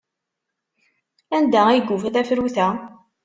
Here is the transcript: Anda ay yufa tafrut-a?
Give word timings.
Anda 1.37 1.61
ay 1.67 1.79
yufa 1.87 2.09
tafrut-a? 2.13 2.67